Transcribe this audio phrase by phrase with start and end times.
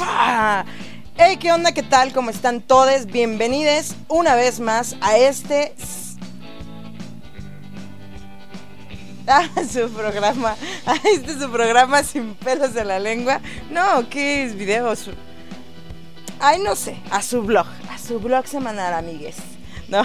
[0.00, 1.72] Hey, ¿qué onda?
[1.72, 2.12] ¿Qué tal?
[2.12, 3.06] ¿Cómo están todos?
[3.06, 5.74] Bienvenidos una vez más a este...
[9.30, 10.56] Ah, su programa.
[10.86, 13.42] A este su programa sin pelos en la lengua.
[13.70, 14.54] No, ¿qué es?
[14.54, 15.10] Videos.
[16.40, 16.96] Ay, no sé.
[17.10, 17.66] A su blog.
[17.90, 19.36] A su blog semanal, amigues.
[19.88, 20.02] No.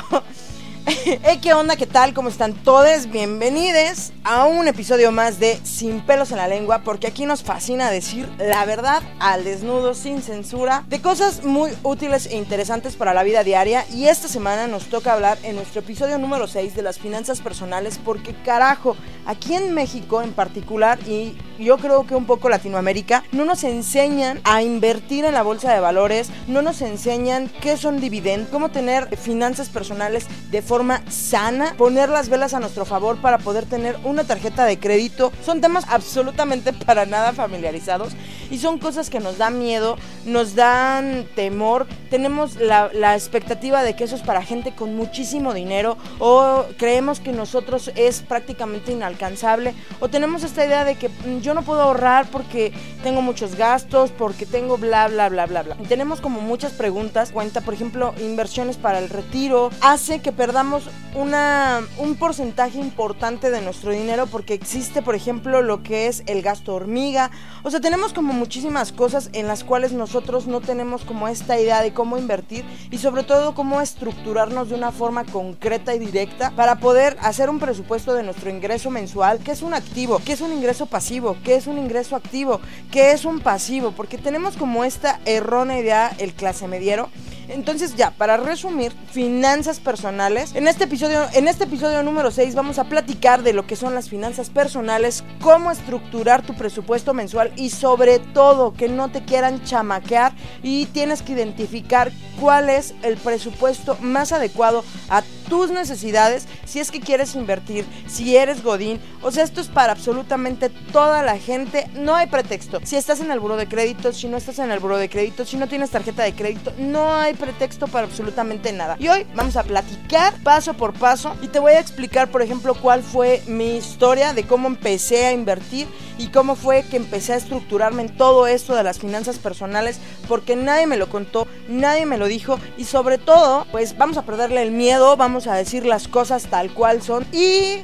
[1.05, 1.75] Hey, ¿qué onda?
[1.75, 2.13] ¿Qué tal?
[2.13, 3.09] ¿Cómo están todos?
[3.09, 7.89] Bienvenidos a un episodio más de Sin pelos en la lengua, porque aquí nos fascina
[7.89, 13.23] decir la verdad al desnudo, sin censura, de cosas muy útiles e interesantes para la
[13.23, 13.85] vida diaria.
[13.93, 17.99] Y esta semana nos toca hablar en nuestro episodio número 6 de las finanzas personales,
[18.03, 23.45] porque carajo, aquí en México en particular, y yo creo que un poco Latinoamérica, no
[23.45, 28.49] nos enseñan a invertir en la bolsa de valores, no nos enseñan qué son dividendos,
[28.49, 33.65] cómo tener finanzas personales de forma sana, poner las velas a nuestro favor para poder
[33.65, 35.31] tener una tarjeta de crédito.
[35.45, 38.13] Son temas absolutamente para nada familiarizados
[38.49, 41.87] y son cosas que nos dan miedo, nos dan temor.
[42.09, 47.19] Tenemos la, la expectativa de que eso es para gente con muchísimo dinero o creemos
[47.19, 51.81] que nosotros es prácticamente inalcanzable o tenemos esta idea de que mm, yo no puedo
[51.81, 55.75] ahorrar porque tengo muchos gastos, porque tengo bla, bla, bla, bla, bla.
[55.87, 57.31] Tenemos como muchas preguntas.
[57.31, 59.69] Cuenta, por ejemplo, inversiones para el retiro.
[59.81, 65.83] Hace que perdamos una, un porcentaje importante de nuestro dinero porque existe, por ejemplo, lo
[65.83, 67.29] que es el gasto hormiga.
[67.63, 71.81] O sea, tenemos como muchísimas cosas en las cuales nosotros no tenemos como esta idea
[71.81, 76.75] de cómo invertir y sobre todo cómo estructurarnos de una forma concreta y directa para
[76.75, 80.53] poder hacer un presupuesto de nuestro ingreso mensual, que es un activo, que es un
[80.53, 82.59] ingreso pasivo, que es un ingreso activo,
[82.91, 87.09] que es un pasivo, porque tenemos como esta errónea idea el clase mediero
[87.49, 90.55] entonces ya, para resumir, finanzas personales.
[90.55, 93.93] En este episodio, en este episodio número 6 vamos a platicar de lo que son
[93.93, 99.63] las finanzas personales, cómo estructurar tu presupuesto mensual y sobre todo que no te quieran
[99.63, 106.79] chamaquear y tienes que identificar cuál es el presupuesto más adecuado a tus necesidades si
[106.79, 111.37] es que quieres invertir, si eres godín, o sea, esto es para absolutamente toda la
[111.37, 112.79] gente, no hay pretexto.
[112.83, 115.45] Si estás en el buro de crédito, si no estás en el buro de crédito,
[115.45, 118.95] si no tienes tarjeta de crédito, no hay pretexto para absolutamente nada.
[118.99, 122.73] Y hoy vamos a platicar paso por paso y te voy a explicar, por ejemplo,
[122.75, 127.37] cuál fue mi historia de cómo empecé a invertir y cómo fue que empecé a
[127.37, 132.17] estructurarme en todo esto de las finanzas personales porque nadie me lo contó, nadie me
[132.17, 136.07] lo dijo y sobre todo, pues vamos a perderle el miedo, vamos a decir las
[136.07, 137.81] cosas tal cual son y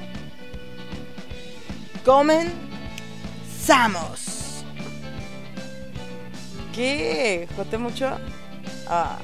[2.06, 2.60] comenzamos.
[6.74, 7.48] ¿Qué?
[7.56, 8.10] ¿Joté mucho?
[8.88, 9.18] Ah.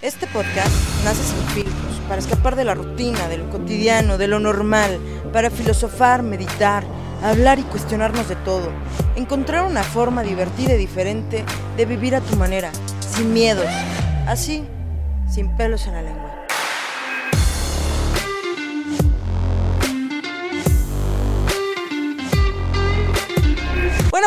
[0.00, 0.70] Este podcast
[1.04, 5.00] nace sin filtros, para escapar de la rutina, de lo cotidiano, de lo normal,
[5.32, 6.84] para filosofar, meditar,
[7.20, 8.70] hablar y cuestionarnos de todo.
[9.16, 11.44] Encontrar una forma divertida y diferente
[11.76, 12.70] de vivir a tu manera,
[13.00, 13.66] sin miedos,
[14.28, 14.62] así,
[15.28, 16.27] sin pelos en la lengua.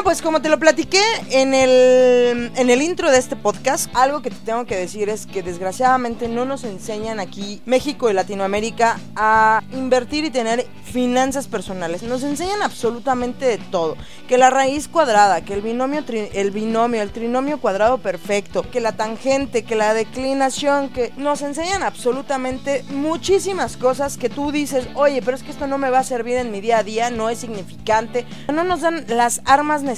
[0.04, 4.30] Pues como te lo platiqué en el, en el intro de este podcast, algo que
[4.30, 9.62] te tengo que decir es que desgraciadamente no nos enseñan aquí, México y Latinoamérica, a
[9.72, 12.04] invertir y tener finanzas personales.
[12.04, 13.96] Nos enseñan absolutamente de todo.
[14.28, 18.94] Que la raíz cuadrada, que el binomio, el binomio, el trinomio cuadrado perfecto, que la
[18.94, 25.38] tangente, que la declinación, que nos enseñan absolutamente muchísimas cosas que tú dices, oye, pero
[25.38, 27.40] es que esto no me va a servir en mi día a día, no es
[27.40, 28.26] significante.
[28.52, 29.91] No nos dan las armas necesarias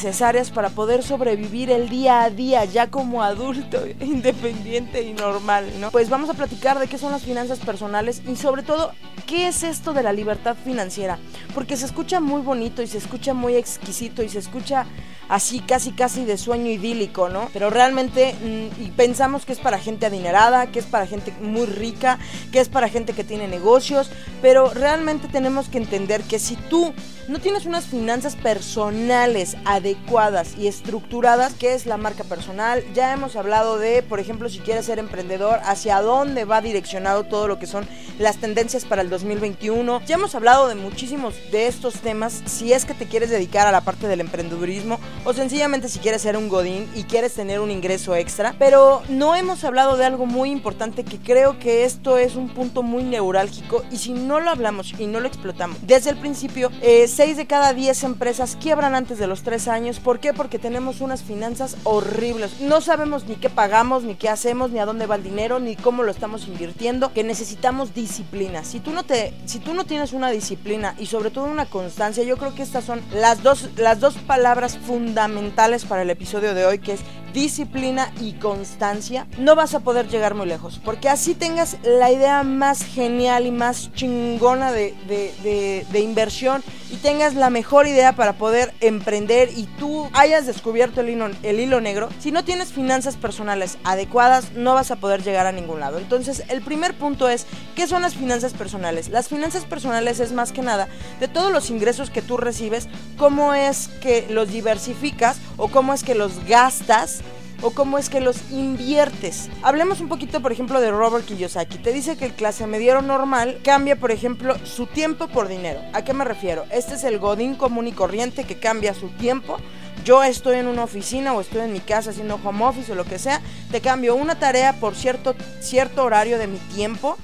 [0.53, 5.91] para poder sobrevivir el día a día ya como adulto, independiente y normal, ¿no?
[5.91, 8.91] Pues vamos a platicar de qué son las finanzas personales y sobre todo
[9.27, 11.19] qué es esto de la libertad financiera,
[11.53, 14.87] porque se escucha muy bonito y se escucha muy exquisito y se escucha
[15.29, 17.49] así casi casi de sueño idílico, ¿no?
[17.53, 22.17] Pero realmente y pensamos que es para gente adinerada, que es para gente muy rica,
[22.51, 24.09] que es para gente que tiene negocios,
[24.41, 26.93] pero realmente tenemos que entender que si tú
[27.27, 32.83] no tienes unas finanzas personales adecuadas y estructuradas, ¿qué es la marca personal?
[32.93, 37.47] Ya hemos hablado de, por ejemplo, si quieres ser emprendedor, hacia dónde va direccionado todo
[37.47, 37.87] lo que son
[38.19, 40.01] las tendencias para el 2021.
[40.05, 43.71] Ya hemos hablado de muchísimos de estos temas si es que te quieres dedicar a
[43.71, 47.71] la parte del emprendedurismo o sencillamente si quieres ser un godín y quieres tener un
[47.71, 48.55] ingreso extra.
[48.59, 52.83] Pero no hemos hablado de algo muy importante que creo que esto es un punto
[52.83, 57.12] muy neurálgico y si no lo hablamos y no lo explotamos desde el principio es
[57.13, 59.99] 6 de cada 10 empresas quiebran antes de los 3 años.
[59.99, 60.33] ¿Por qué?
[60.33, 62.59] Porque tenemos unas finanzas horribles.
[62.59, 65.75] No sabemos ni qué pagamos, ni qué hacemos, ni a dónde va el dinero, ni
[65.75, 67.13] cómo lo estamos invirtiendo.
[67.13, 68.63] Que necesitamos disciplina.
[68.63, 72.23] Si tú no, te, si tú no tienes una disciplina y sobre todo una constancia,
[72.23, 76.65] yo creo que estas son las dos, las dos palabras fundamentales para el episodio de
[76.65, 77.01] hoy, que es
[77.33, 80.79] disciplina y constancia, no vas a poder llegar muy lejos.
[80.83, 87.35] Porque así tengas la idea más genial y más chingona de, de, inversión y tengas
[87.35, 92.09] la mejor idea para poder emprender y tú hayas descubierto el hilo, el hilo negro,
[92.19, 95.97] si no tienes finanzas personales adecuadas, no vas a poder llegar a ningún lado.
[95.97, 97.45] Entonces, el primer punto es,
[97.75, 99.09] ¿qué son las finanzas personales?
[99.09, 100.87] Las finanzas personales es más que nada
[101.19, 102.87] de todos los ingresos que tú recibes,
[103.17, 107.21] cómo es que los diversificas o cómo es que los gastas
[107.63, 109.49] o cómo es que los inviertes.
[109.63, 111.79] Hablemos un poquito, por ejemplo, de Robert Kiyosaki.
[111.79, 115.81] Te dice que el clase mediero normal cambia, por ejemplo, su tiempo por dinero.
[115.93, 116.65] ¿A qué me refiero?
[116.69, 119.57] Este es el godín común y corriente que cambia su tiempo
[120.03, 123.05] yo estoy en una oficina o estoy en mi casa haciendo home office o lo
[123.05, 127.17] que sea, te cambio una tarea por cierto, cierto horario de mi tiempo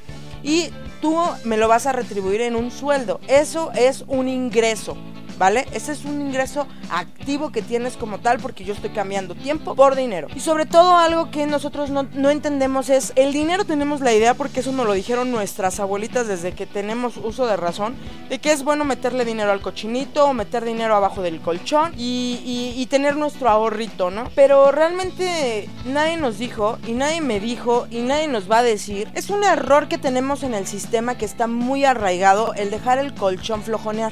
[0.43, 0.69] y
[1.01, 3.19] tú me lo vas a retribuir en un sueldo.
[3.27, 4.95] Eso es un ingreso.
[5.39, 5.65] ¿Vale?
[5.71, 9.95] Ese es un ingreso activo que tienes como tal porque yo estoy cambiando tiempo por
[9.95, 10.27] dinero.
[10.35, 14.59] Y sobre todo algo que nosotros no, entendemos es el dinero tenemos la idea porque
[14.59, 17.95] eso nos lo dijeron nuestras abuelitas desde que tenemos uso de razón,
[18.27, 22.73] de que es bueno meterle dinero al cochinito o meter dinero abajo del colchón y,
[22.75, 24.29] y tener nuestro ahorrito, ¿no?
[24.35, 29.09] Pero realmente nadie nos dijo y nadie me dijo y nadie nos va a decir.
[29.13, 33.13] Es un error que tenemos en el sistema que está muy arraigado el dejar el
[33.13, 34.11] colchón flojonear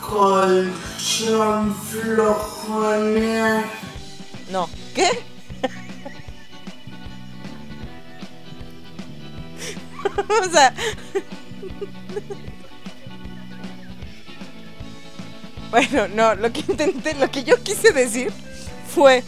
[0.00, 3.64] colchón flojonear.
[4.50, 5.08] No, ¿qué?
[10.28, 10.74] o sea...
[15.70, 18.30] bueno, no, lo que intenté, lo que yo quise decir
[18.94, 19.24] fue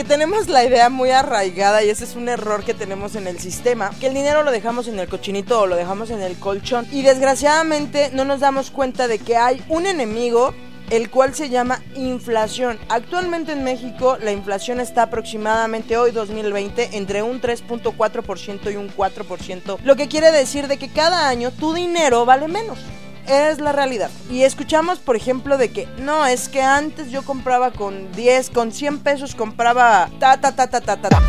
[0.00, 3.38] que tenemos la idea muy arraigada y ese es un error que tenemos en el
[3.38, 6.86] sistema, que el dinero lo dejamos en el cochinito o lo dejamos en el colchón
[6.90, 10.54] y desgraciadamente no nos damos cuenta de que hay un enemigo
[10.88, 12.78] el cual se llama inflación.
[12.88, 19.80] Actualmente en México la inflación está aproximadamente hoy 2020 entre un 3.4% y un 4%,
[19.84, 22.78] lo que quiere decir de que cada año tu dinero vale menos
[23.26, 24.10] es la realidad.
[24.30, 28.72] Y escuchamos, por ejemplo, de que no, es que antes yo compraba con 10, con
[28.72, 31.08] 100 pesos compraba ta ta ta ta ta ta.
[31.08, 31.20] ta.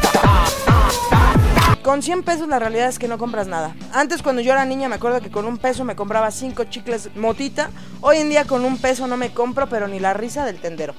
[1.84, 3.76] Con 100 pesos la realidad es que no compras nada.
[3.92, 7.10] Antes cuando yo era niña me acuerdo que con un peso me compraba 5 chicles
[7.16, 7.72] motita.
[8.02, 10.94] Hoy en día con un peso no me compro pero ni la risa del tendero.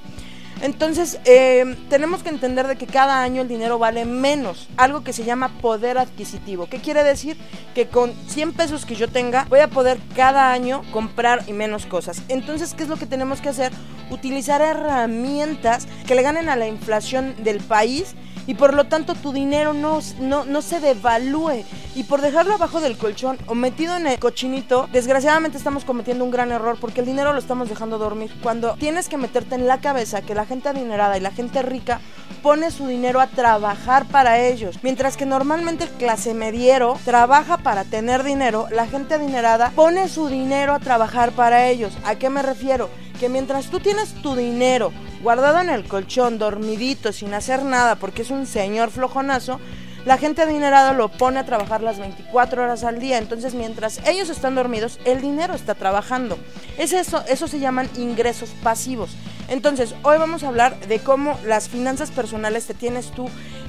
[0.62, 5.12] Entonces, eh, tenemos que entender de que cada año el dinero vale menos, algo que
[5.12, 6.68] se llama poder adquisitivo.
[6.68, 7.36] ¿Qué quiere decir?
[7.74, 11.84] Que con 100 pesos que yo tenga, voy a poder cada año comprar y menos
[11.84, 12.22] cosas.
[12.28, 13.72] Entonces, ¿qué es lo que tenemos que hacer?
[14.10, 18.14] Utilizar herramientas que le ganen a la inflación del país
[18.46, 21.64] y por lo tanto tu dinero no, no, no, se devalúe.
[21.94, 26.30] Y por dejarlo abajo del colchón o metido en el cochinito, desgraciadamente estamos cometiendo un
[26.30, 28.32] gran error porque el dinero lo estamos dejando dormir.
[28.42, 32.00] Cuando tienes que meterte en la cabeza que la gente adinerada y la gente rica
[32.42, 34.78] pone su dinero a trabajar para ellos.
[34.82, 40.28] Mientras que normalmente el clase mediero trabaja para tener dinero, la gente adinerada pone su
[40.28, 41.92] dinero a trabajar para ellos.
[42.04, 42.88] ¿A qué me refiero?
[43.20, 48.22] Que mientras tú tienes tu dinero guardado en el colchón, dormidito, sin hacer nada, porque
[48.22, 49.60] es un señor flojonazo,
[50.04, 53.18] la gente adinerada lo pone a trabajar las 24 horas al día.
[53.18, 56.38] Entonces, mientras ellos están dormidos, el dinero está trabajando.
[56.76, 59.10] Es eso, eso se llaman ingresos pasivos.
[59.48, 63.28] Entonces, hoy vamos a hablar de cómo las finanzas personales te tienes tú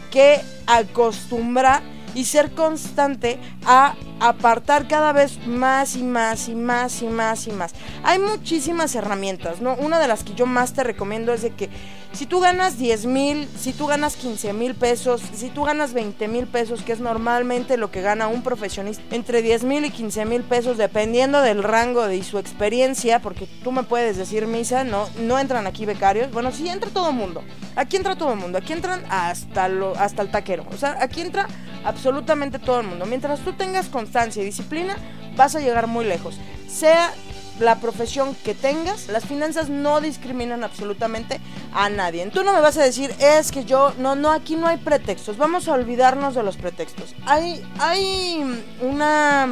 [0.09, 1.83] que acostumbrar
[2.15, 7.51] y ser constante a apartar cada vez más y más y más y más y
[7.51, 7.73] más.
[8.03, 9.75] Hay muchísimas herramientas, ¿no?
[9.75, 11.69] Una de las que yo más te recomiendo es de que
[12.13, 16.27] si tú ganas 10 mil, si tú ganas 15 mil pesos, si tú ganas 20
[16.27, 20.25] mil pesos, que es normalmente lo que gana un profesionista, entre 10 mil y 15
[20.25, 25.09] mil pesos, dependiendo del rango de su experiencia, porque tú me puedes decir, Misa, no,
[25.21, 26.31] no entran aquí becarios.
[26.31, 27.43] Bueno, sí entra todo el mundo.
[27.75, 28.59] Aquí entra todo el mundo.
[28.59, 30.67] Aquí entran hasta, lo, hasta el taquero.
[30.71, 31.47] O sea, aquí entra
[31.83, 33.05] absolutamente todo el mundo.
[33.05, 34.97] Mientras tú tengas constancia y disciplina,
[35.35, 36.39] vas a llegar muy lejos.
[36.67, 37.13] Sea
[37.59, 41.39] la profesión que tengas, las finanzas no discriminan absolutamente
[41.73, 42.25] a nadie.
[42.27, 45.37] Tú no me vas a decir, es que yo, no, no, aquí no hay pretextos,
[45.37, 47.15] vamos a olvidarnos de los pretextos.
[47.25, 49.47] Hay, hay una,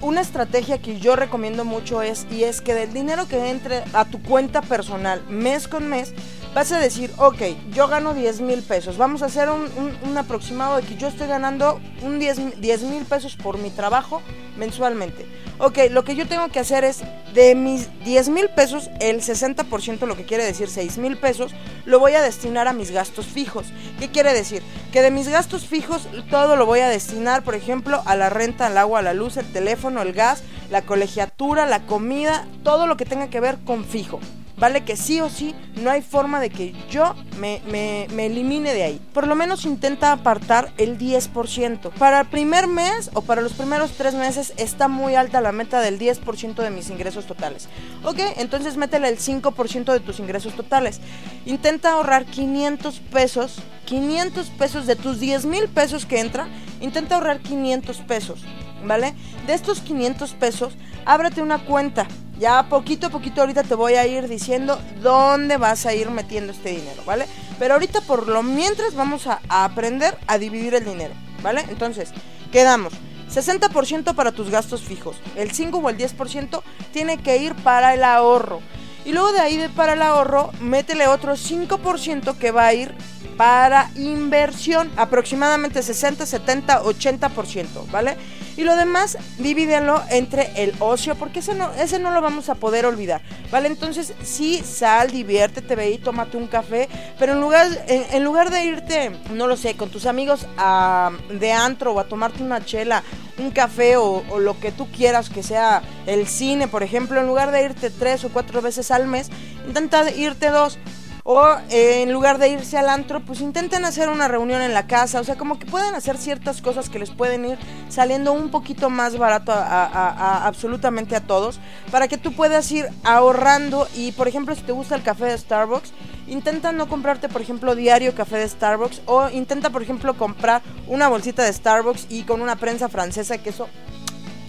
[0.00, 4.04] una estrategia que yo recomiendo mucho es, y es que del dinero que entre a
[4.04, 6.14] tu cuenta personal mes con mes,
[6.54, 9.68] vas a decir, ok, yo gano 10 mil pesos, vamos a hacer un,
[10.02, 14.22] un, aproximado de que yo estoy ganando un 10 mil pesos por mi trabajo
[14.56, 15.26] mensualmente
[15.58, 20.06] ok, lo que yo tengo que hacer es de mis 10 mil pesos, el 60%,
[20.06, 21.52] lo que quiere decir 6 mil pesos,
[21.84, 23.66] lo voy a destinar a mis gastos fijos.
[23.98, 24.62] ¿Qué quiere decir?
[24.92, 28.66] Que de mis gastos fijos todo lo voy a destinar, por ejemplo, a la renta,
[28.66, 32.96] al agua, a la luz, el teléfono, el gas, la colegiatura, la comida, todo lo
[32.96, 34.20] que tenga que ver con fijo.
[34.56, 34.84] ¿Vale?
[34.84, 39.00] Que sí o sí no hay forma de que yo me, me, elimine de ahí.
[39.12, 41.90] Por lo menos intenta apartar el 10%.
[41.92, 45.80] Para el primer mes o para los primeros tres meses está muy alta la meta
[45.80, 47.68] del 10% de mis ingresos totales.
[48.04, 51.00] Ok, entonces métele el 5% de tus ingresos totales.
[51.46, 53.56] Intenta ahorrar 500 pesos.
[53.86, 56.48] 500 pesos de tus 10 mil pesos que entra,
[56.80, 58.40] intenta ahorrar 500 pesos,
[58.82, 59.14] ¿vale?
[59.46, 60.72] De estos 500 pesos,
[61.04, 62.06] ábrate una cuenta
[62.38, 66.52] ya poquito a poquito ahorita te voy a ir diciendo dónde vas a ir metiendo
[66.52, 67.26] este dinero, ¿vale?
[67.58, 71.64] Pero ahorita por lo mientras vamos a, aprender a dividir el dinero, ¿vale?
[71.68, 72.10] Entonces,
[72.52, 72.92] quedamos.
[73.32, 75.16] 60% para tus gastos fijos.
[75.34, 76.62] El 5 o el 10%
[76.92, 78.60] tiene que ir para el ahorro.
[79.04, 82.94] Y luego de ahí de para el ahorro, métele otro 5% que va a ir
[83.36, 84.90] para inversión.
[84.96, 88.16] Aproximadamente 60, 70, 80%, ¿vale?
[88.56, 92.54] Y lo demás, divídelo entre el ocio, porque ese no, ese no lo vamos a
[92.54, 93.20] poder olvidar,
[93.50, 93.68] ¿vale?
[93.68, 98.64] Entonces, sí, sal, diviértete, ve y tómate un café, pero en lugar, en, lugar de
[98.64, 103.02] irte, no lo sé, con tus amigos a, de antro o a tomarte una chela,
[103.38, 107.50] un café o lo que tú quieras, que sea el cine, por ejemplo, en lugar
[107.50, 109.30] de irte tres o cuatro veces al mes,
[109.66, 110.78] intenta irte dos
[111.26, 114.86] o eh, en lugar de irse al antro, pues intenten hacer una reunión en la
[114.86, 115.20] casa.
[115.20, 118.90] O sea, como que pueden hacer ciertas cosas que les pueden ir saliendo un poquito
[118.90, 121.60] más barato a, absolutamente a todos.
[121.90, 123.88] Para que tú puedas ir ahorrando.
[123.94, 125.94] Y por ejemplo, si te gusta el café de Starbucks,
[126.28, 129.00] intenta no comprarte, por ejemplo, diario café de Starbucks.
[129.06, 133.48] O intenta, por ejemplo, comprar una bolsita de Starbucks y con una prensa francesa, que
[133.48, 133.66] eso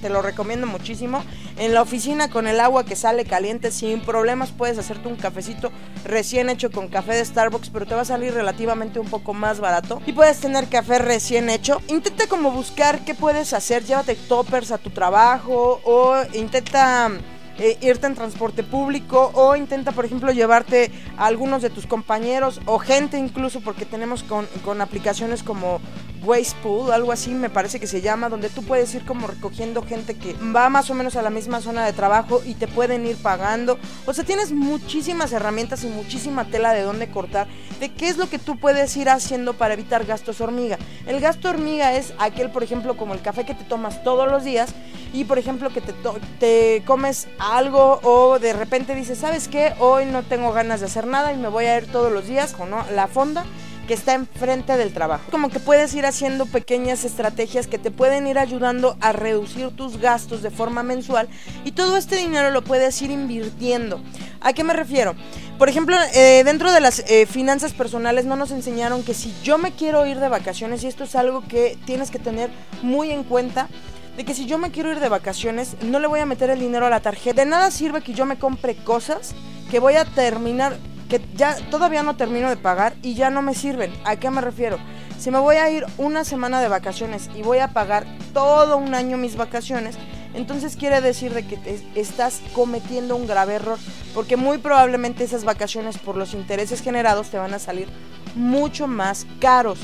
[0.01, 1.23] te lo recomiendo muchísimo.
[1.57, 5.71] En la oficina con el agua que sale caliente sin problemas puedes hacerte un cafecito
[6.03, 9.61] recién hecho con café de Starbucks, pero te va a salir relativamente un poco más
[9.61, 10.01] barato.
[10.05, 11.81] Y puedes tener café recién hecho.
[11.87, 17.09] Intenta como buscar qué puedes hacer, llévate toppers a tu trabajo o intenta
[17.57, 22.59] eh, irte en transporte público o intenta, por ejemplo, llevarte a algunos de tus compañeros
[22.65, 25.79] o gente incluso, porque tenemos con, con aplicaciones como
[26.25, 29.83] Waste Pool, algo así me parece que se llama, donde tú puedes ir como recogiendo
[29.83, 33.05] gente que va más o menos a la misma zona de trabajo y te pueden
[33.05, 33.77] ir pagando.
[34.05, 37.47] O sea, tienes muchísimas herramientas y muchísima tela de dónde cortar,
[37.79, 40.77] de qué es lo que tú puedes ir haciendo para evitar gastos hormiga.
[41.05, 44.43] El gasto hormiga es aquel, por ejemplo, como el café que te tomas todos los
[44.43, 44.73] días
[45.15, 45.93] y, por ejemplo, que te,
[46.39, 49.73] te comes algo o de repente dices, ¿sabes qué?
[49.79, 52.53] Hoy no tengo ganas de hacer nada y me voy a ir todos los días
[52.53, 53.45] con la fonda
[53.87, 55.23] que está enfrente del trabajo.
[55.31, 59.99] Como que puedes ir haciendo pequeñas estrategias que te pueden ir ayudando a reducir tus
[59.99, 61.29] gastos de forma mensual
[61.63, 64.01] y todo este dinero lo puedes ir invirtiendo.
[64.41, 65.15] ¿A qué me refiero?
[65.57, 69.57] Por ejemplo, eh, dentro de las eh, finanzas personales no nos enseñaron que si yo
[69.57, 72.49] me quiero ir de vacaciones, y esto es algo que tienes que tener
[72.81, 73.69] muy en cuenta,
[74.17, 76.59] de que si yo me quiero ir de vacaciones, no le voy a meter el
[76.59, 77.43] dinero a la tarjeta.
[77.43, 79.35] De nada sirve que yo me compre cosas
[79.69, 80.77] que voy a terminar,
[81.09, 83.93] que ya todavía no termino de pagar y ya no me sirven.
[84.05, 84.77] ¿A qué me refiero?
[85.19, 88.93] Si me voy a ir una semana de vacaciones y voy a pagar todo un
[88.93, 89.95] año mis vacaciones,
[90.33, 93.79] entonces quiere decir de que estás cometiendo un grave error,
[94.13, 97.87] porque muy probablemente esas vacaciones por los intereses generados te van a salir
[98.35, 99.79] mucho más caros.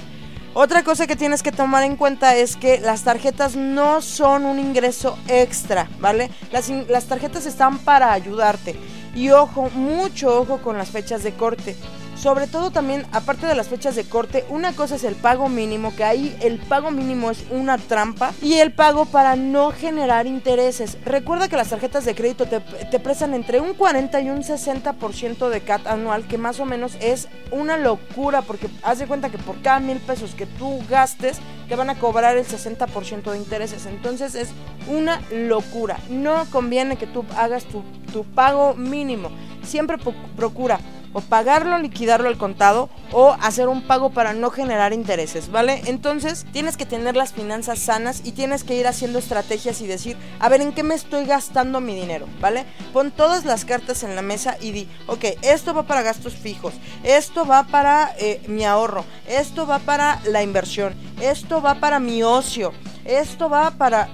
[0.54, 4.60] Otra cosa que tienes que tomar en cuenta es que las tarjetas no son un
[4.60, 6.30] ingreso extra, ¿vale?
[6.52, 8.76] Las, las, tarjetas están para ayudarte.
[9.16, 11.78] Y ojo, mucho ojo con las fechas de corte.
[12.22, 15.96] Sobre todo también, aparte de las fechas de corte, una cosa es el pago mínimo,
[15.96, 21.00] que ahí el pago mínimo es una trampa, y el pago para no generar intereses.
[21.04, 25.50] Recuerda que las tarjetas de crédito te, te prestan entre un 40 y un 60%
[25.50, 29.40] de CAT anual, que más o menos es una locura, porque haz de cuenta que
[29.40, 33.88] por cada mil pesos que tú gastes, te van a cobrar el 60% de intereses.
[33.88, 34.50] Entonces es
[34.88, 35.98] una locura.
[36.08, 37.82] No conviene que tú hagas tu,
[38.14, 39.32] tu pago mínimo.
[39.64, 39.98] Siempre
[40.36, 40.80] procura
[41.14, 45.82] o pagarlo, liquidarlo al contado o hacer un pago para no generar intereses, ¿vale?
[45.86, 50.18] Entonces tienes que tener las finanzas sanas y tienes que ir haciendo estrategias y decir,
[50.40, 52.28] a ver, ¿en qué me estoy gastando mi dinero?
[52.40, 52.66] ¿Vale?
[52.94, 56.74] Pon todas las cartas en la mesa y di, ok, esto va para gastos fijos,
[57.04, 62.24] esto va para eh, mi ahorro, esto va para la inversión, esto va para mi
[62.24, 62.72] ocio,
[63.06, 64.10] esto va para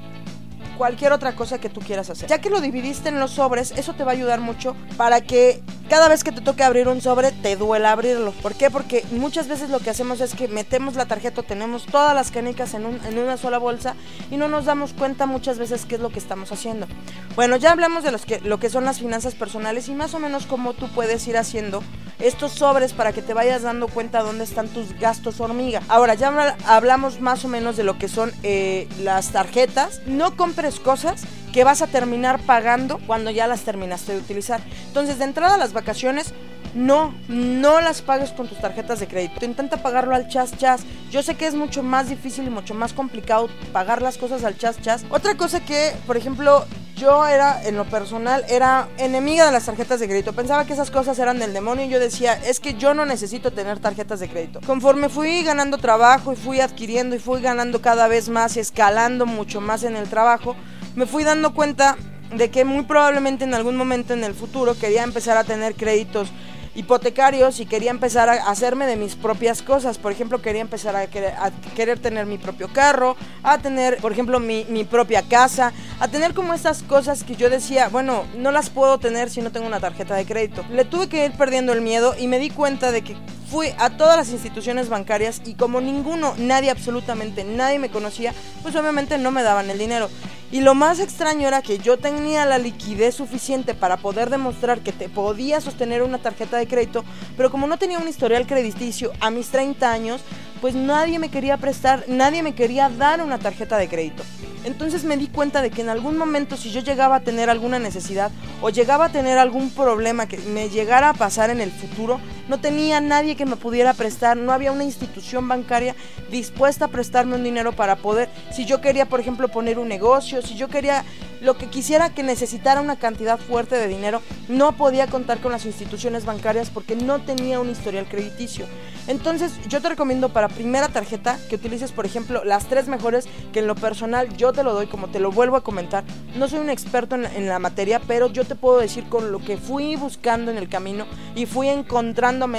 [0.77, 2.29] cualquier otra cosa que tú quieras hacer.
[2.29, 5.61] Ya que lo dividiste en los sobres, eso te va a ayudar mucho para que
[5.89, 8.31] cada vez que te toque abrir un sobre te duela abrirlo.
[8.31, 8.69] ¿Por qué?
[8.69, 12.73] Porque muchas veces lo que hacemos es que metemos la tarjeta, tenemos todas las canicas
[12.73, 13.95] en, en una sola bolsa
[14.29, 16.87] y no nos damos cuenta muchas veces qué es lo que estamos haciendo.
[17.35, 20.19] Bueno, ya hablamos de los que, lo que son las finanzas personales y más o
[20.19, 21.81] menos cómo tú puedes ir haciendo
[22.19, 25.81] estos sobres para que te vayas dando cuenta dónde están tus gastos hormiga.
[25.87, 30.01] Ahora, ya hablamos más o menos de lo que son eh, las tarjetas.
[30.07, 34.61] No compres cosas que vas a terminar pagando cuando ya las terminaste de utilizar.
[34.87, 36.33] Entonces, de entrada las vacaciones,
[36.73, 39.45] no, no las pagues con tus tarjetas de crédito.
[39.45, 40.81] Intenta pagarlo al chas chas.
[41.11, 44.57] Yo sé que es mucho más difícil y mucho más complicado pagar las cosas al
[44.57, 45.05] chas chas.
[45.09, 46.65] Otra cosa que, por ejemplo,
[46.97, 50.33] yo era, en lo personal, era enemiga de las tarjetas de crédito.
[50.33, 53.51] Pensaba que esas cosas eran del demonio y yo decía, es que yo no necesito
[53.51, 54.59] tener tarjetas de crédito.
[54.65, 59.25] Conforme fui ganando trabajo y fui adquiriendo y fui ganando cada vez más y escalando
[59.25, 60.55] mucho más en el trabajo,
[60.95, 61.97] me fui dando cuenta
[62.35, 66.29] de que muy probablemente en algún momento en el futuro quería empezar a tener créditos
[66.77, 69.97] hipotecarios y quería empezar a hacerme de mis propias cosas.
[69.97, 74.63] Por ejemplo, quería empezar a querer, tener mi propio carro, a tener, por ejemplo, mi,
[74.69, 78.99] mi, propia casa, a tener como estas cosas que yo decía, bueno, no las puedo
[78.99, 80.63] tener si no tengo una tarjeta de crédito.
[80.69, 83.15] Le tuve que ir perdiendo el miedo y me di cuenta de que
[83.49, 88.75] fui a todas las instituciones bancarias y como ninguno, nadie absolutamente, nadie me conocía, pues
[88.75, 90.09] obviamente no me daban el dinero.
[90.49, 94.93] Y lo más extraño era que yo tenía la liquidez suficiente para poder demostrar que
[94.93, 97.03] te podía sostener una tarjeta de crédito,
[97.35, 100.21] pero como no tenía un historial crediticio a mis 30 años,
[100.61, 104.23] pues nadie me quería prestar, nadie me quería dar una tarjeta de crédito.
[104.63, 107.79] Entonces me di cuenta de que en algún momento si yo llegaba a tener alguna
[107.79, 112.19] necesidad o llegaba a tener algún problema que me llegara a pasar en el futuro,
[112.47, 115.95] no tenía nadie que me pudiera prestar, no había una institución bancaria
[116.31, 120.41] dispuesta a prestarme un dinero para poder, si yo quería por ejemplo poner un negocio,
[120.41, 121.03] si yo quería
[121.41, 125.65] lo que quisiera que necesitara una cantidad fuerte de dinero, no podía contar con las
[125.65, 128.65] instituciones bancarias porque no tenía un historial crediticio.
[129.07, 133.59] Entonces yo te recomiendo para primera tarjeta que utilices por ejemplo las tres mejores que
[133.59, 136.03] en lo personal yo te lo doy como te lo vuelvo a comentar.
[136.35, 139.57] No soy un experto en, la materia, pero yo te puedo decir con lo que
[139.57, 141.69] fui buscando en el camino y fui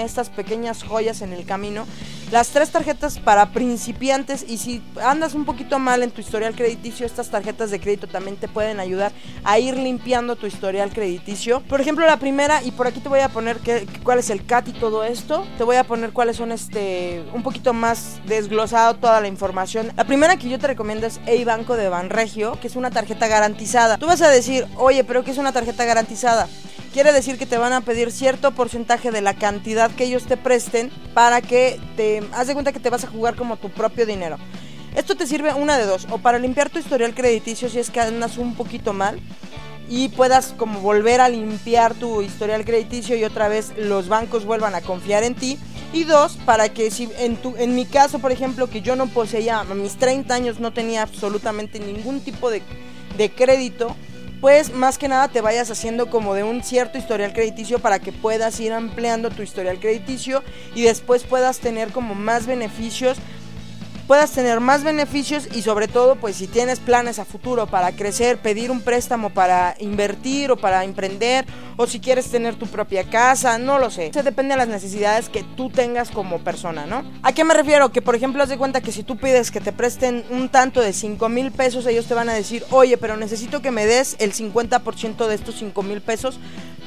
[0.04, 1.86] estas pequeñas joyas en el camino
[2.30, 7.06] las tres tarjetas para principiantes y si andas un poquito mal en tu historial crediticio,
[7.06, 9.12] estas tarjetas de crédito también te pueden ayudar
[9.44, 11.60] a ir limpiando tu historial crediticio.
[11.60, 14.44] Por ejemplo, la primera, y por aquí te voy a poner que, cuál es el
[14.44, 18.96] CAT y todo esto, te voy a poner cuáles son este, un poquito más desglosado
[18.96, 19.90] toda la información.
[19.96, 23.26] La primera que yo te recomiendo es A Banco de Banregio, que es una tarjeta
[23.26, 23.96] garantizada.
[23.96, 26.46] Tú vas a decir, oye, pero ¿qué es una tarjeta garantizada?
[26.92, 30.36] Quiere decir que te van a pedir cierto porcentaje de la cantidad que ellos te
[30.36, 32.22] presten para que te...
[32.32, 34.38] Haz de cuenta que te vas a jugar como tu propio dinero.
[34.96, 38.00] Esto te sirve una de dos, o para limpiar tu historial crediticio si es que
[38.00, 39.20] andas un poquito mal
[39.88, 44.74] y puedas como volver a limpiar tu historial crediticio y otra vez los bancos vuelvan
[44.74, 45.58] a confiar en ti.
[45.92, 49.06] Y dos, para que si en, tu, en mi caso, por ejemplo, que yo no
[49.06, 52.62] poseía, a mis 30 años no tenía absolutamente ningún tipo de,
[53.16, 53.96] de crédito,
[54.40, 58.12] pues más que nada te vayas haciendo como de un cierto historial crediticio para que
[58.12, 60.42] puedas ir ampliando tu historial crediticio
[60.74, 63.18] y después puedas tener como más beneficios
[64.08, 68.38] puedas tener más beneficios y sobre todo pues si tienes planes a futuro para crecer,
[68.38, 71.44] pedir un préstamo para invertir o para emprender
[71.76, 74.10] o si quieres tener tu propia casa, no lo sé.
[74.14, 77.04] Se depende de las necesidades que tú tengas como persona, ¿no?
[77.22, 77.92] ¿A qué me refiero?
[77.92, 80.80] Que por ejemplo haz de cuenta que si tú pides que te presten un tanto
[80.80, 84.16] de 5 mil pesos, ellos te van a decir, oye, pero necesito que me des
[84.20, 86.40] el 50% de estos 5 mil pesos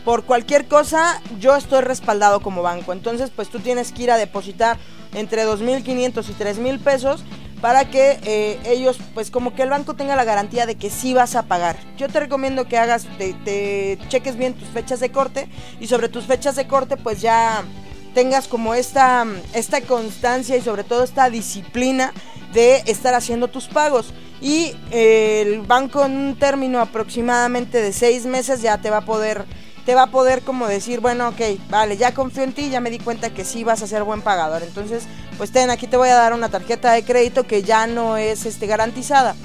[0.03, 2.93] por cualquier cosa yo estoy respaldado como banco.
[2.93, 4.79] Entonces, pues tú tienes que ir a depositar
[5.13, 7.23] entre 2.500 y 3.000 pesos
[7.61, 11.13] para que eh, ellos, pues como que el banco tenga la garantía de que sí
[11.13, 11.77] vas a pagar.
[11.95, 15.47] Yo te recomiendo que hagas, te, cheques bien tus fechas de corte
[15.79, 17.63] y sobre tus fechas de corte pues ya
[18.15, 22.13] tengas como esta, esta constancia y sobre todo esta disciplina
[22.51, 24.11] de estar haciendo tus pagos.
[24.41, 29.05] Y eh, el banco en un término aproximadamente de seis meses ya te va a
[29.05, 29.45] poder
[29.85, 32.89] te va a poder como decir, bueno, ok, vale, ya confío en ti, ya me
[32.89, 34.63] di cuenta que sí vas a ser buen pagador.
[34.63, 35.03] Entonces,
[35.37, 38.45] pues ten, aquí te voy a dar una tarjeta de crédito que ya no es
[38.45, 39.35] este, garantizada.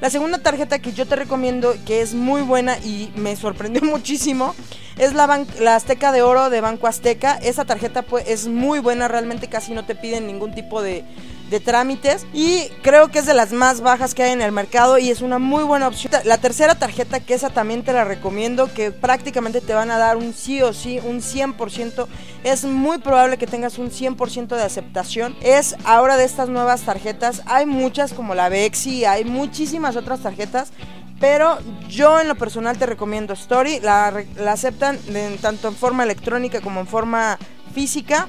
[0.00, 4.54] La segunda tarjeta que yo te recomiendo, que es muy buena y me sorprendió muchísimo,
[4.98, 7.34] es la, la Azteca de Oro de Banco Azteca.
[7.36, 11.04] Esa tarjeta pues, es muy buena, realmente casi no te piden ningún tipo de,
[11.52, 14.96] de trámites y creo que es de las más bajas que hay en el mercado
[14.98, 16.12] y es una muy buena opción.
[16.24, 20.16] La tercera tarjeta, que esa también te la recomiendo, que prácticamente te van a dar
[20.16, 22.06] un sí o sí, un 100%,
[22.42, 25.36] es muy probable que tengas un 100% de aceptación.
[25.42, 30.72] Es ahora de estas nuevas tarjetas, hay muchas como la Bexi, hay muchísimas otras tarjetas
[31.20, 33.78] Pero yo en lo personal te recomiendo Story.
[33.80, 34.98] La, la aceptan
[35.40, 37.38] tanto en forma electrónica como en forma
[37.74, 38.26] física.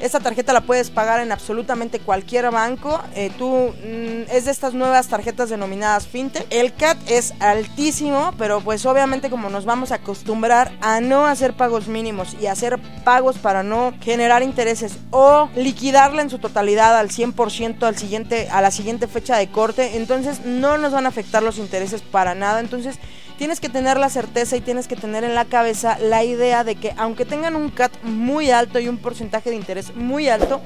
[0.00, 3.00] Esta tarjeta la puedes pagar en absolutamente cualquier banco.
[3.14, 6.46] Eh, tú mm, es de estas nuevas tarjetas denominadas fintech.
[6.50, 11.54] El CAT es altísimo, pero pues obviamente como nos vamos a acostumbrar a no hacer
[11.54, 17.08] pagos mínimos y hacer pagos para no generar intereses o liquidarla en su totalidad al
[17.08, 21.42] 100% al siguiente a la siguiente fecha de corte, entonces no nos van a afectar
[21.42, 22.60] los intereses para nada.
[22.60, 22.98] Entonces
[23.38, 26.76] tienes que tener la certeza y tienes que tener en la cabeza la idea de
[26.76, 30.60] que aunque tengan un CAT muy alto y un porcentaje de interés muy alto,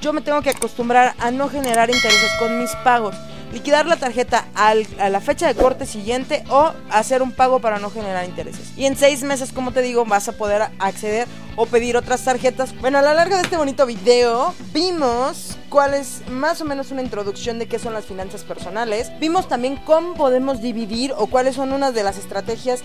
[0.00, 3.14] yo me tengo que acostumbrar a no generar intereses con mis pagos.
[3.52, 7.78] Liquidar la tarjeta al- a la fecha de corte siguiente o hacer un pago para
[7.78, 8.72] no generar intereses.
[8.76, 12.74] Y en seis meses, como te digo, vas a poder acceder o pedir otras tarjetas.
[12.80, 17.02] Bueno, a lo largo de este bonito video vimos cuál es más o menos una
[17.02, 19.12] introducción de qué son las finanzas personales.
[19.20, 22.80] Vimos también cómo podemos dividir o cuáles son unas de las estrategias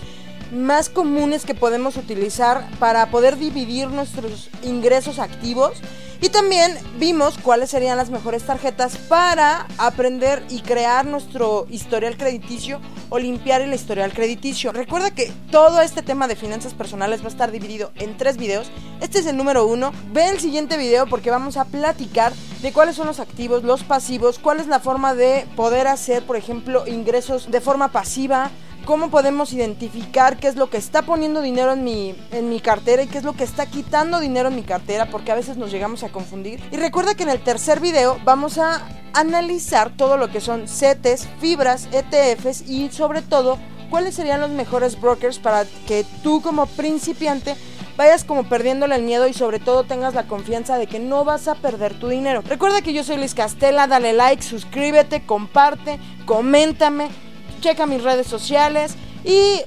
[0.52, 5.72] más comunes que podemos utilizar para poder dividir nuestros ingresos activos.
[6.20, 12.80] Y también vimos cuáles serían las mejores tarjetas para aprender y crear nuestro historial crediticio
[13.08, 14.72] o limpiar el historial crediticio.
[14.72, 18.68] Recuerda que todo este tema de finanzas personales va a estar dividido en tres videos.
[19.00, 19.92] Este es el número uno.
[20.12, 24.40] Ve el siguiente video porque vamos a platicar de cuáles son los activos, los pasivos,
[24.40, 28.50] cuál es la forma de poder hacer, por ejemplo, ingresos de forma pasiva
[28.88, 33.02] cómo podemos identificar qué es lo que está poniendo dinero en mi, en mi cartera
[33.02, 35.70] y qué es lo que está quitando dinero en mi cartera, porque a veces nos
[35.70, 36.58] llegamos a confundir.
[36.72, 41.28] Y recuerda que en el tercer video vamos a analizar todo lo que son CETES,
[41.38, 43.58] fibras, ETFs y sobre todo
[43.90, 47.56] cuáles serían los mejores brokers para que tú como principiante
[47.98, 51.46] vayas como perdiéndole el miedo y sobre todo tengas la confianza de que no vas
[51.46, 52.40] a perder tu dinero.
[52.40, 57.10] Recuerda que yo soy Luis Castela, dale like, suscríbete, comparte, coméntame,
[57.60, 58.94] checa mis redes sociales
[59.24, 59.62] y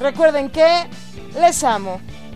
[0.00, 0.86] recuerden que
[1.40, 2.00] les amo.